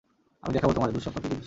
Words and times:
আমি 0.43 0.51
দেখাবো 0.55 0.71
তোমারে, 0.75 0.91
দুঃস্বপ্ন 0.95 1.17
কি 1.21 1.25
জিনিস। 1.29 1.39